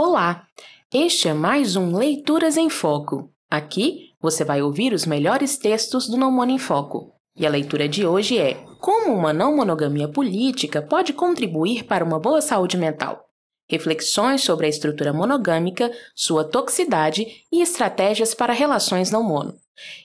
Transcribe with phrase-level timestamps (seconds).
[0.00, 0.46] Olá!
[0.94, 3.32] Este é mais um Leituras em Foco.
[3.50, 7.12] Aqui você vai ouvir os melhores textos do Não Mono em Foco.
[7.36, 12.20] E a leitura de hoje é Como uma não monogamia política pode contribuir para uma
[12.20, 13.24] boa saúde mental.
[13.68, 19.56] Reflexões sobre a estrutura monogâmica, sua toxicidade e estratégias para relações não mono.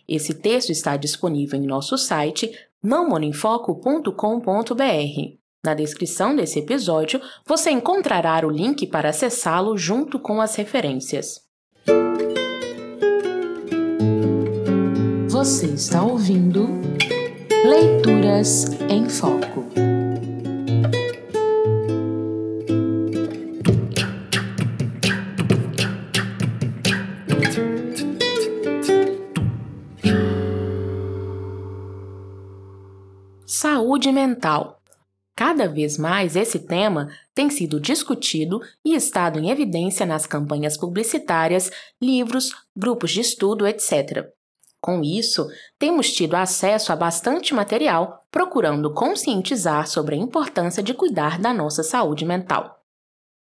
[0.08, 2.52] Esse texto está disponível em nosso site
[2.82, 5.43] nãomonoenfoco.com.br.
[5.66, 11.40] Na descrição desse episódio, você encontrará o link para acessá-lo junto com as referências.
[15.30, 16.68] Você está ouvindo
[17.64, 19.64] Leituras em Foco.
[33.46, 34.83] Saúde mental
[35.54, 41.70] Cada vez mais esse tema tem sido discutido e estado em evidência nas campanhas publicitárias,
[42.02, 44.32] livros, grupos de estudo, etc.
[44.82, 51.40] Com isso, temos tido acesso a bastante material procurando conscientizar sobre a importância de cuidar
[51.40, 52.84] da nossa saúde mental.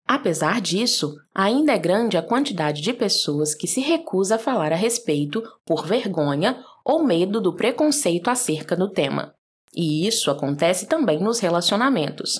[0.07, 4.75] Apesar disso, ainda é grande a quantidade de pessoas que se recusa a falar a
[4.75, 9.33] respeito por vergonha ou medo do preconceito acerca do tema.
[9.75, 12.37] E isso acontece também nos relacionamentos.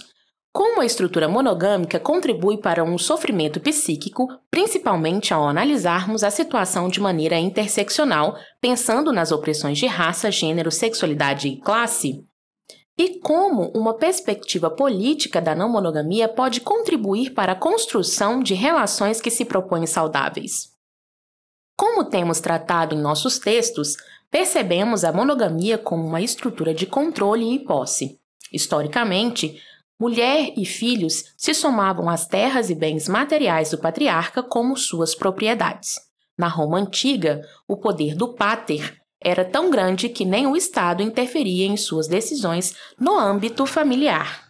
[0.53, 7.01] Como a estrutura monogâmica contribui para um sofrimento psíquico, principalmente ao analisarmos a situação de
[7.01, 12.23] maneira interseccional, pensando nas opressões de raça, gênero, sexualidade e classe?
[12.95, 19.19] E como uma perspectiva política da não monogamia pode contribuir para a construção de relações
[19.19, 20.71] que se propõem saudáveis?
[21.75, 23.95] Como temos tratado em nossos textos,
[24.33, 28.19] percebemos a monogamia como uma estrutura de controle e posse.
[28.51, 29.61] Historicamente,
[29.99, 35.99] mulher e filhos se somavam às terras e bens materiais do patriarca como suas propriedades.
[36.35, 41.67] Na Roma antiga, o poder do pater era tão grande que nem o Estado interferia
[41.67, 44.49] em suas decisões no âmbito familiar.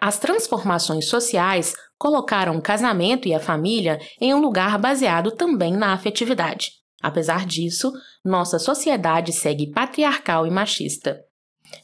[0.00, 5.92] As transformações sociais colocaram o casamento e a família em um lugar baseado também na
[5.92, 6.81] afetividade.
[7.02, 7.92] Apesar disso,
[8.24, 11.20] nossa sociedade segue patriarcal e machista.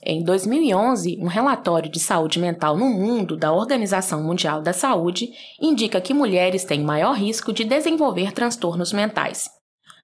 [0.02, 5.30] Em 2011, um relatório de saúde mental no mundo da Organização Mundial da Saúde
[5.60, 9.50] indica que mulheres têm maior risco de desenvolver transtornos mentais.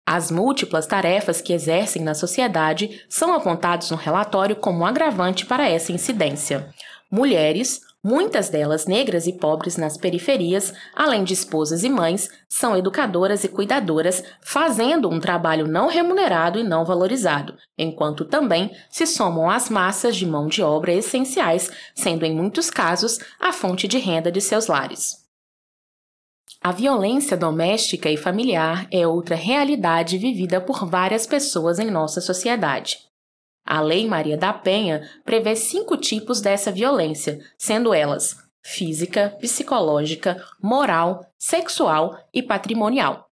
[0.07, 5.69] As múltiplas tarefas que exercem na sociedade são apontados no relatório como um agravante para
[5.69, 6.69] essa incidência.
[7.11, 13.45] Mulheres, Muitas delas negras e pobres nas periferias, além de esposas e mães, são educadoras
[13.45, 19.71] e cuidadoras, fazendo um trabalho não remunerado e não valorizado, enquanto também se somam às
[19.71, 24.43] massas de mão de obra essenciais, sendo em muitos casos a fonte de renda de
[24.43, 25.25] seus lares.
[26.61, 32.99] A violência doméstica e familiar é outra realidade vivida por várias pessoas em nossa sociedade.
[33.65, 41.27] A Lei Maria da Penha prevê cinco tipos dessa violência, sendo elas física, psicológica, moral,
[41.39, 43.29] sexual e patrimonial.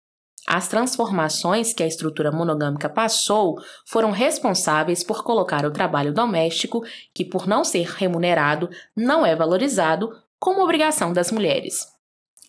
[0.47, 6.83] As transformações que a estrutura monogâmica passou foram responsáveis por colocar o trabalho doméstico,
[7.13, 11.87] que por não ser remunerado, não é valorizado, como obrigação das mulheres.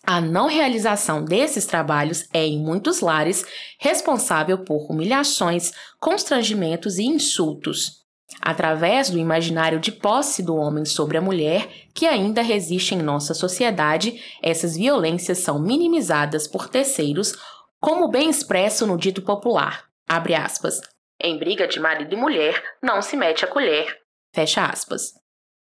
[0.05, 3.45] A não realização desses trabalhos é, em muitos lares,
[3.79, 8.03] responsável por humilhações, constrangimentos e insultos.
[8.41, 13.33] Através do imaginário de posse do homem sobre a mulher, que ainda resiste em nossa
[13.33, 17.33] sociedade, essas violências são minimizadas por terceiros,
[17.79, 19.85] como bem expresso no dito popular.
[20.07, 20.81] Abre aspas.
[21.21, 23.97] Em briga de marido e mulher, não se mete a colher.
[24.33, 25.22] Fecha aspas.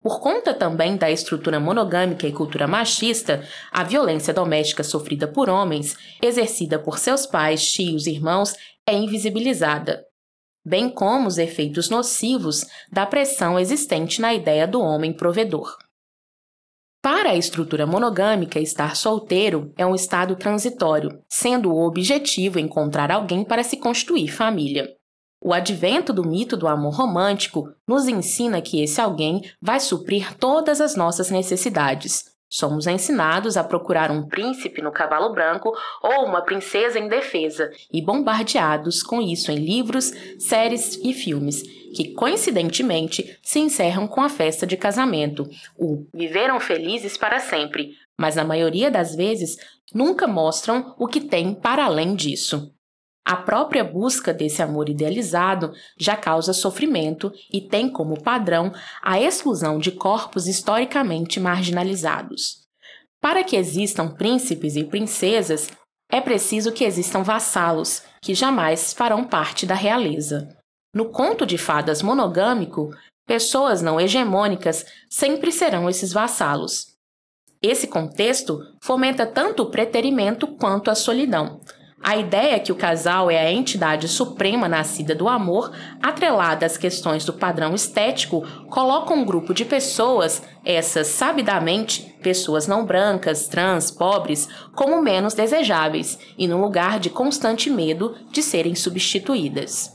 [0.01, 5.95] Por conta também da estrutura monogâmica e cultura machista, a violência doméstica sofrida por homens,
[6.21, 8.55] exercida por seus pais, tios e irmãos,
[8.87, 10.03] é invisibilizada,
[10.65, 15.77] bem como os efeitos nocivos da pressão existente na ideia do homem provedor.
[16.99, 23.43] Para a estrutura monogâmica, estar solteiro é um estado transitório, sendo o objetivo encontrar alguém
[23.43, 24.87] para se constituir família.
[25.43, 30.79] O advento do mito do amor romântico nos ensina que esse alguém vai suprir todas
[30.79, 32.31] as nossas necessidades.
[32.47, 35.73] Somos ensinados a procurar um príncipe no cavalo branco
[36.03, 41.63] ou uma princesa em defesa e bombardeados com isso em livros, séries e filmes,
[41.95, 48.35] que coincidentemente se encerram com a festa de casamento, o viveram felizes para sempre, mas
[48.35, 49.57] na maioria das vezes
[49.93, 52.71] nunca mostram o que tem para além disso.
[53.23, 59.77] A própria busca desse amor idealizado já causa sofrimento e tem como padrão a exclusão
[59.77, 62.61] de corpos historicamente marginalizados.
[63.21, 65.69] Para que existam príncipes e princesas,
[66.11, 70.49] é preciso que existam vassalos, que jamais farão parte da realeza.
[70.93, 72.89] No conto de fadas monogâmico,
[73.25, 76.87] pessoas não hegemônicas sempre serão esses vassalos.
[77.61, 81.61] Esse contexto fomenta tanto o preterimento quanto a solidão,
[82.03, 85.71] a ideia que o casal é a entidade suprema nascida do amor,
[86.01, 92.85] atrelada às questões do padrão estético, coloca um grupo de pessoas, essas sabidamente pessoas não
[92.85, 99.91] brancas, trans, pobres, como menos desejáveis e no lugar de constante medo de serem substituídas.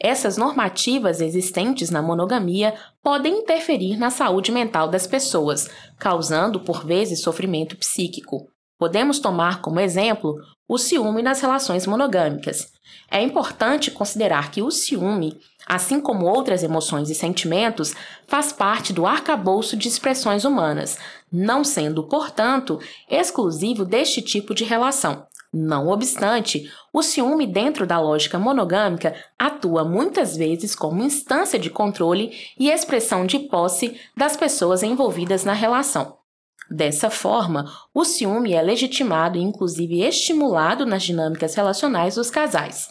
[0.00, 5.68] Essas normativas existentes na monogamia podem interferir na saúde mental das pessoas,
[5.98, 8.53] causando por vezes sofrimento psíquico.
[8.78, 10.36] Podemos tomar como exemplo
[10.68, 12.72] o ciúme nas relações monogâmicas.
[13.10, 17.94] É importante considerar que o ciúme, assim como outras emoções e sentimentos,
[18.26, 20.98] faz parte do arcabouço de expressões humanas,
[21.30, 25.26] não sendo, portanto, exclusivo deste tipo de relação.
[25.52, 32.32] Não obstante, o ciúme, dentro da lógica monogâmica, atua muitas vezes como instância de controle
[32.58, 36.23] e expressão de posse das pessoas envolvidas na relação.
[36.70, 42.88] Dessa forma, o ciúme é legitimado e inclusive estimulado nas dinâmicas relacionais dos casais.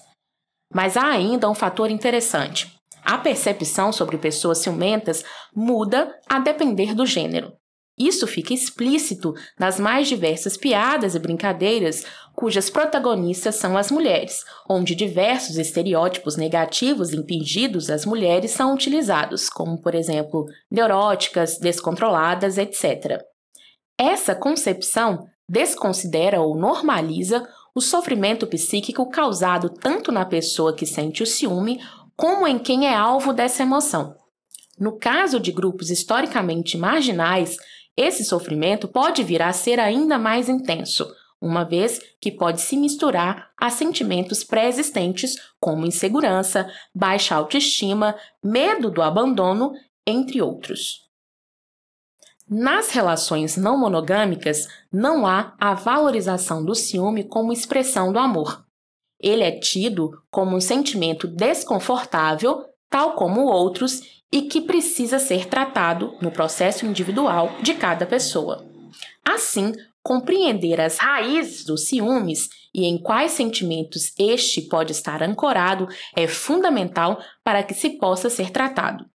[0.73, 2.73] Mas há ainda um fator interessante.
[3.03, 7.53] A percepção sobre pessoas ciumentas muda a depender do gênero.
[7.97, 12.03] Isso fica explícito nas mais diversas piadas e brincadeiras
[12.33, 19.79] cujas protagonistas são as mulheres, onde diversos estereótipos negativos impingidos às mulheres são utilizados, como,
[19.79, 23.21] por exemplo, neuróticas, descontroladas, etc.
[23.97, 31.27] Essa concepção desconsidera ou normaliza o sofrimento psíquico causado tanto na pessoa que sente o
[31.27, 31.79] ciúme
[32.15, 34.15] como em quem é alvo dessa emoção.
[34.79, 37.57] No caso de grupos historicamente marginais,
[37.95, 41.07] esse sofrimento pode vir a ser ainda mais intenso,
[41.39, 49.01] uma vez que pode se misturar a sentimentos pré-existentes como insegurança, baixa autoestima, medo do
[49.01, 49.73] abandono,
[50.07, 51.02] entre outros.
[52.55, 58.63] Nas relações não monogâmicas, não há a valorização do ciúme como expressão do amor.
[59.19, 66.15] Ele é tido como um sentimento desconfortável, tal como outros, e que precisa ser tratado
[66.21, 68.63] no processo individual de cada pessoa.
[69.27, 69.73] Assim,
[70.03, 77.19] compreender as raízes dos ciúmes e em quais sentimentos este pode estar ancorado é fundamental
[77.44, 79.11] para que se possa ser tratado.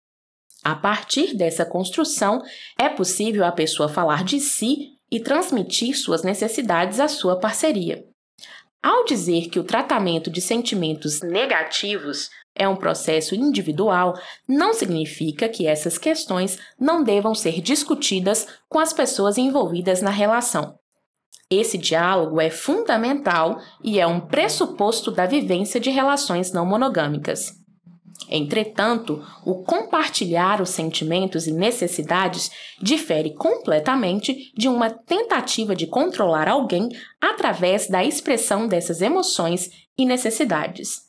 [0.65, 2.43] A partir dessa construção,
[2.79, 8.03] é possível a pessoa falar de si e transmitir suas necessidades à sua parceria.
[8.83, 14.15] Ao dizer que o tratamento de sentimentos negativos é um processo individual,
[14.49, 20.79] não significa que essas questões não devam ser discutidas com as pessoas envolvidas na relação.
[21.51, 27.64] Esse diálogo é fundamental e é um pressuposto da vivência de relações não monogâmicas.
[28.29, 32.51] Entretanto, o compartilhar os sentimentos e necessidades
[32.81, 36.89] difere completamente de uma tentativa de controlar alguém
[37.21, 41.05] através da expressão dessas emoções e necessidades.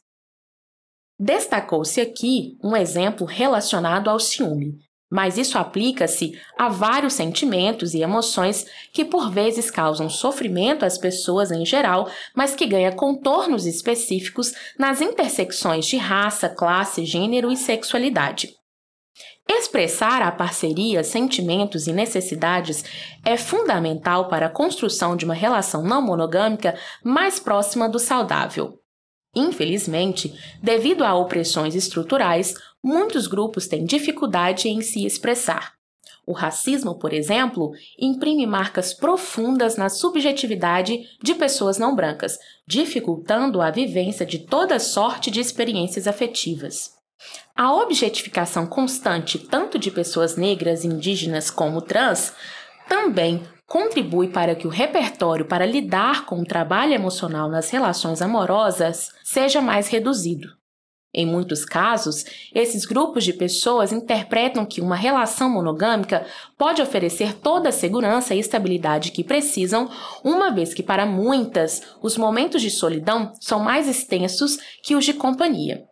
[1.17, 4.77] Destacou-se aqui um exemplo relacionado ao ciúme,
[5.15, 11.53] mas isso aplica-se a vários sentimentos e emoções que por vezes causam sofrimento às pessoas
[11.53, 18.55] em geral, mas que ganha contornos específicos nas intersecções de raça, classe, gênero e sexualidade.
[19.47, 22.83] Expressar a parceria, sentimentos e necessidades
[23.23, 28.81] é fundamental para a construção de uma relação não monogâmica mais próxima do saudável.
[29.35, 32.55] Infelizmente, devido a opressões estruturais,
[32.85, 35.73] muitos grupos têm dificuldade em se expressar.
[36.23, 42.37] O racismo, por exemplo, imprime marcas profundas na subjetividade de pessoas não brancas,
[42.67, 46.91] dificultando a vivência de toda sorte de experiências afetivas.
[47.55, 52.33] A objetificação constante tanto de pessoas negras, indígenas como trans
[52.87, 59.09] também contribui para que o repertório para lidar com o trabalho emocional nas relações amorosas
[59.23, 60.49] seja mais reduzido.
[61.17, 66.25] Em muitos casos, esses grupos de pessoas interpretam que uma relação monogâmica
[66.57, 69.89] pode oferecer toda a segurança e estabilidade que precisam,
[70.25, 75.13] uma vez que para muitas os momentos de solidão são mais extensos que os de
[75.13, 75.85] companhia.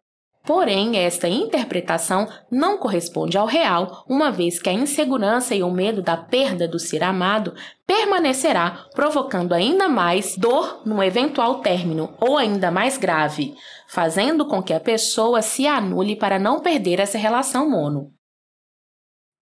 [0.46, 6.02] Porém, esta interpretação não corresponde ao real, uma vez que a insegurança e o medo
[6.02, 7.54] da perda do ser amado
[7.88, 13.56] permanecerá, provocando ainda mais dor no eventual término, ou ainda mais grave,
[13.88, 18.12] fazendo com que a pessoa se anule para não perder essa relação mono.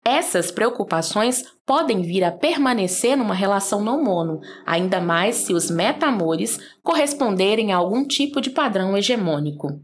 [0.04, 6.58] Essas preocupações podem vir a permanecer numa relação não mono, ainda mais se os metamores
[6.82, 9.80] corresponderem a algum tipo de padrão hegemônico.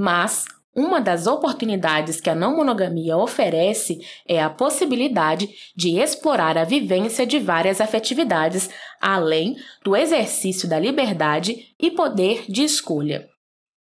[0.00, 0.44] Mas
[0.76, 7.26] uma das oportunidades que a não monogamia oferece é a possibilidade de explorar a vivência
[7.26, 13.28] de várias afetividades, além do exercício da liberdade e poder de escolha.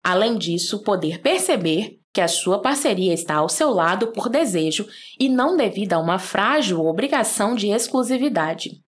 [0.04, 4.86] Além disso, poder perceber que a sua parceria está ao seu lado por desejo
[5.18, 8.85] e não devido a uma frágil obrigação de exclusividade.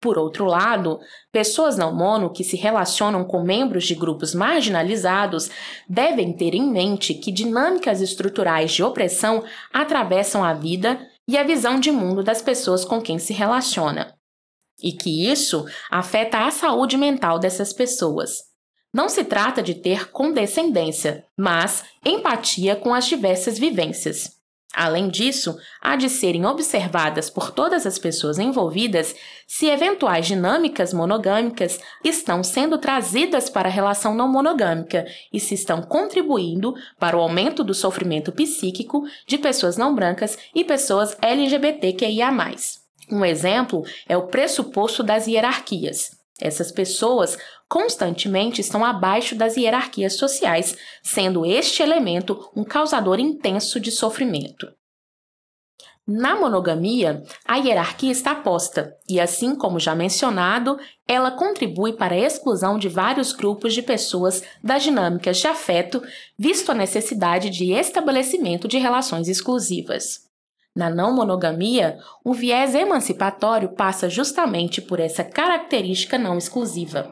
[0.00, 0.98] Por outro lado,
[1.30, 5.50] pessoas não mono que se relacionam com membros de grupos marginalizados
[5.86, 11.78] devem ter em mente que dinâmicas estruturais de opressão atravessam a vida e a visão
[11.78, 14.14] de mundo das pessoas com quem se relaciona,
[14.82, 18.48] e que isso afeta a saúde mental dessas pessoas.
[18.92, 24.39] Não se trata de ter condescendência, mas empatia com as diversas vivências.
[24.72, 31.80] Além disso, há de serem observadas por todas as pessoas envolvidas se eventuais dinâmicas monogâmicas
[32.04, 37.64] estão sendo trazidas para a relação não monogâmica e se estão contribuindo para o aumento
[37.64, 42.30] do sofrimento psíquico de pessoas não brancas e pessoas LGBTQIA.
[43.10, 46.19] Um exemplo é o pressuposto das hierarquias.
[46.40, 47.36] Essas pessoas
[47.68, 54.66] constantemente estão abaixo das hierarquias sociais, sendo este elemento um causador intenso de sofrimento.
[56.12, 62.18] Na monogamia, a hierarquia está posta, e assim como já mencionado, ela contribui para a
[62.18, 66.02] exclusão de vários grupos de pessoas das dinâmicas de afeto,
[66.36, 70.29] visto a necessidade de estabelecimento de relações exclusivas.
[70.74, 77.10] Na não monogamia, o viés emancipatório passa justamente por essa característica não exclusiva.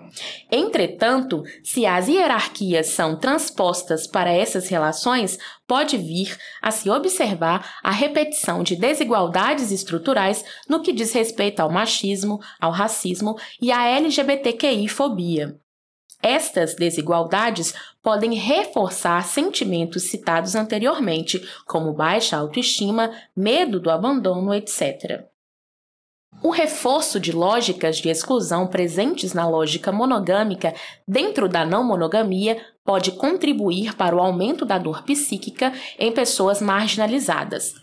[0.48, 7.90] Entretanto, se as hierarquias são transpostas para essas relações, pode vir a se observar a
[7.90, 15.58] repetição de desigualdades estruturais no que diz respeito ao machismo, ao racismo e à LGBTQI-fobia.
[16.22, 17.72] Estas desigualdades
[18.02, 25.24] podem reforçar sentimentos citados anteriormente, como baixa autoestima, medo do abandono, etc.
[26.42, 30.74] O reforço de lógicas de exclusão presentes na lógica monogâmica
[31.06, 37.74] dentro da não monogamia pode contribuir para o aumento da dor psíquica em pessoas marginalizadas.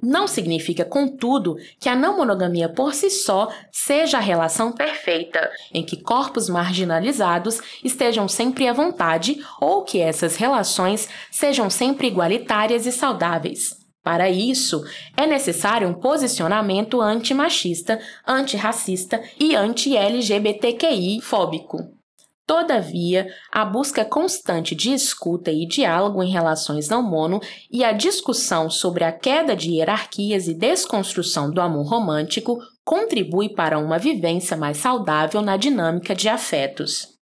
[0.00, 5.82] Não significa, contudo, que a não monogamia por si só seja a relação perfeita, em
[5.82, 12.92] que corpos marginalizados estejam sempre à vontade ou que essas relações sejam sempre igualitárias e
[12.92, 13.76] saudáveis.
[14.02, 14.82] Para isso,
[15.16, 21.97] é necessário um posicionamento antimachista, antirracista e anti-LGBTQI fóbico.
[22.48, 27.40] Todavia, a busca constante de escuta e diálogo em relações não mono
[27.70, 33.78] e a discussão sobre a queda de hierarquias e desconstrução do amor romântico contribui para
[33.78, 37.18] uma vivência mais saudável na dinâmica de afetos.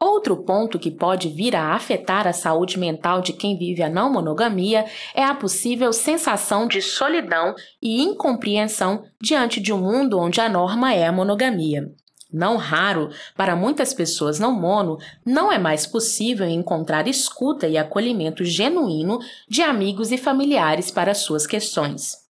[0.00, 4.12] Outro ponto que pode vir a afetar a saúde mental de quem vive a não
[4.12, 7.52] monogamia é a possível sensação de solidão
[7.82, 11.92] e incompreensão diante de um mundo onde a norma é a monogamia.
[12.30, 18.44] Não raro, para muitas pessoas não mono, não é mais possível encontrar escuta e acolhimento
[18.44, 19.18] genuíno
[19.48, 22.28] de amigos e familiares para suas questões.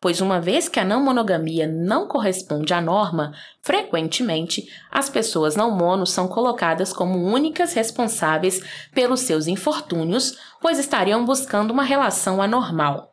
[0.00, 5.70] Pois, uma vez que a não monogamia não corresponde à norma, frequentemente as pessoas não
[5.72, 8.60] mono são colocadas como únicas responsáveis
[8.92, 13.11] pelos seus infortúnios, pois estariam buscando uma relação anormal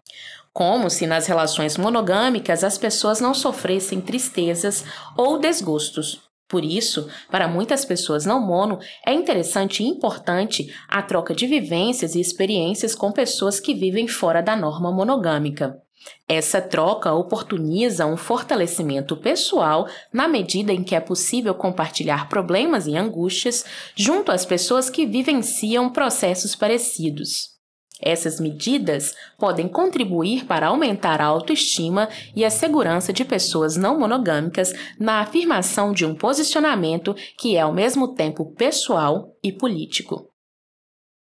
[0.59, 4.83] como se nas relações monogâmicas as pessoas não sofressem tristezas
[5.15, 6.19] ou desgostos.
[6.49, 12.13] Por isso, para muitas pessoas não mono, é interessante e importante a troca de vivências
[12.13, 15.81] e experiências com pessoas que vivem fora da norma monogâmica.
[16.27, 22.97] Essa troca oportuniza um fortalecimento pessoal na medida em que é possível compartilhar problemas e
[22.97, 23.63] angústias
[23.95, 27.58] junto às pessoas que vivenciam processos parecidos.
[28.01, 34.73] Essas medidas podem contribuir para aumentar a autoestima e a segurança de pessoas não monogâmicas
[34.97, 40.29] na afirmação de um posicionamento que é ao mesmo tempo pessoal e político.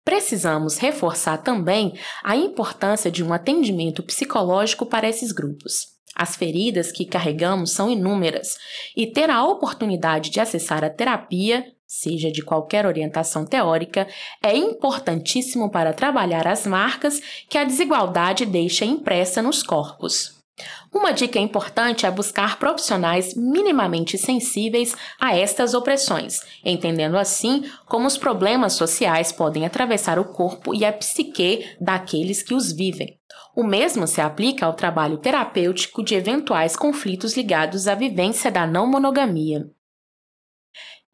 [0.04, 5.96] Precisamos reforçar também a importância de um atendimento psicológico para esses grupos.
[6.14, 8.56] As feridas que carregamos são inúmeras
[8.96, 14.06] e ter a oportunidade de acessar a terapia seja de qualquer orientação teórica,
[14.42, 20.36] é importantíssimo para trabalhar as marcas que a desigualdade deixa impressa nos corpos.
[20.92, 28.16] Uma dica importante é buscar profissionais minimamente sensíveis a estas opressões, entendendo assim como os
[28.16, 33.18] problemas sociais podem atravessar o corpo e a psique daqueles que os vivem.
[33.54, 38.86] O mesmo se aplica ao trabalho terapêutico de eventuais conflitos ligados à vivência da não
[38.86, 39.70] monogamia.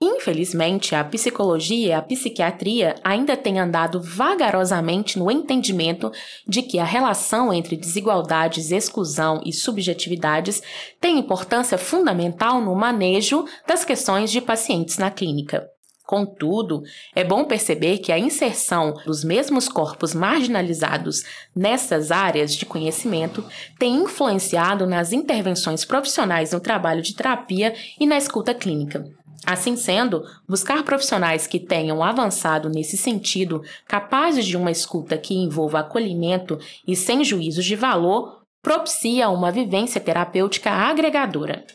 [0.04, 6.10] Infelizmente, a psicologia e a psiquiatria ainda têm andado vagarosamente no entendimento
[6.44, 10.60] de que a relação entre desigualdades, exclusão e subjetividades
[11.00, 15.70] tem importância fundamental no manejo das questões de pacientes na clínica.
[16.04, 16.82] Contudo,
[17.14, 21.22] é bom perceber que a inserção dos mesmos corpos marginalizados
[21.54, 23.44] nessas áreas de conhecimento
[23.78, 29.08] tem influenciado nas intervenções profissionais no trabalho de terapia e na escuta clínica.
[29.44, 35.80] Assim sendo, buscar profissionais que tenham avançado nesse sentido, capazes de uma escuta que envolva
[35.80, 41.66] acolhimento e sem juízos de valor, propicia uma vivência terapêutica agregadora.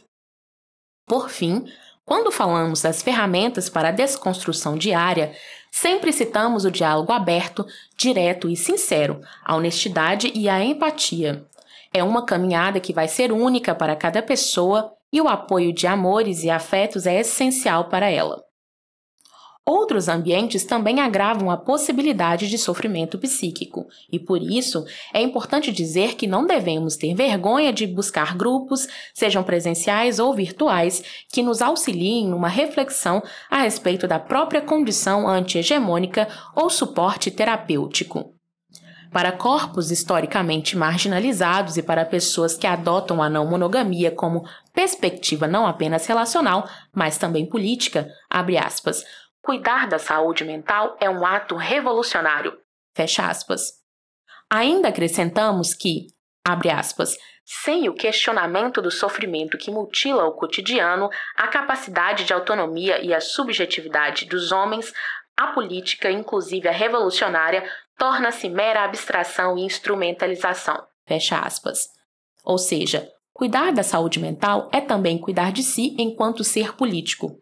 [1.06, 1.66] Por fim,
[2.06, 5.34] quando falamos das ferramentas para a desconstrução diária,
[5.70, 7.66] sempre citamos o diálogo aberto,
[7.98, 11.46] direto e sincero, a honestidade e a empatia.
[11.94, 16.44] É uma caminhada que vai ser única para cada pessoa e o apoio de amores
[16.44, 18.48] e afetos é essencial para ela.
[19.68, 26.16] Outros ambientes também agravam a possibilidade de sofrimento psíquico, e por isso é importante dizer
[26.16, 32.30] que não devemos ter vergonha de buscar grupos, sejam presenciais ou virtuais, que nos auxiliem
[32.30, 38.37] numa reflexão a respeito da própria condição anti-hegemônica ou suporte terapêutico.
[39.12, 45.66] Para corpos historicamente marginalizados e para pessoas que adotam a não monogamia como perspectiva não
[45.66, 49.04] apenas relacional, mas também política, abre aspas,
[49.42, 52.58] cuidar da saúde mental é um ato revolucionário,
[52.96, 53.74] fecha aspas.
[54.50, 56.08] Ainda acrescentamos que,
[56.46, 63.00] abre aspas, sem o questionamento do sofrimento que mutila o cotidiano, a capacidade de autonomia
[63.02, 64.94] e a subjetividade dos homens,
[65.38, 67.64] a política, inclusive a revolucionária,
[67.98, 70.84] torna-se mera abstração e instrumentalização.
[71.06, 71.90] Fecha aspas.
[72.44, 77.42] Ou seja, cuidar da saúde mental é também cuidar de si enquanto ser político.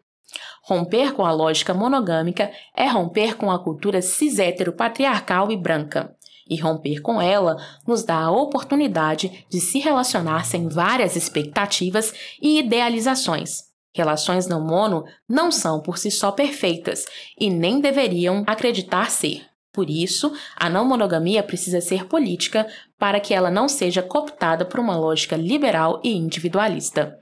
[0.64, 6.14] Romper com a lógica monogâmica é romper com a cultura cis-hétero-patriarcal e branca.
[6.48, 12.58] E romper com ela nos dá a oportunidade de se relacionar sem várias expectativas e
[12.60, 13.64] idealizações.
[13.94, 17.04] Relações não mono não são por si só perfeitas
[17.38, 19.46] e nem deveriam acreditar ser.
[19.76, 22.66] Por isso, a não monogamia precisa ser política
[22.98, 27.14] para que ela não seja cooptada por uma lógica liberal e individualista.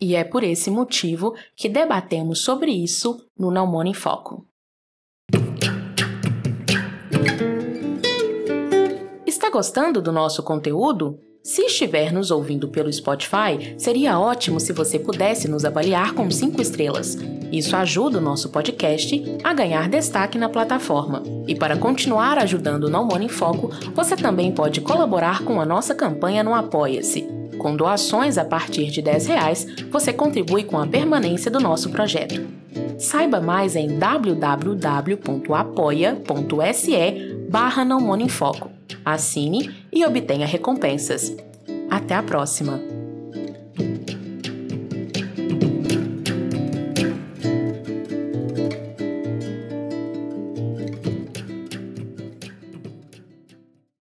[0.00, 4.46] E é por esse motivo que debatemos sobre isso no Não Mono em Foco.
[9.26, 11.18] Está gostando do nosso conteúdo?
[11.46, 16.60] Se estiver nos ouvindo pelo Spotify, seria ótimo se você pudesse nos avaliar com 5
[16.60, 17.16] estrelas.
[17.52, 21.22] Isso ajuda o nosso podcast a ganhar destaque na plataforma.
[21.46, 25.64] E para continuar ajudando o Não Mono em Foco, você também pode colaborar com a
[25.64, 27.24] nossa campanha no Apoia-se.
[27.58, 32.44] Com doações a partir de 10 reais, você contribui com a permanência do nosso projeto.
[32.98, 34.96] Saiba mais em www.apoia.se
[37.48, 37.86] barra
[38.28, 38.75] Foco.
[39.04, 41.36] Assine e obtenha recompensas.
[41.90, 42.95] Até a próxima!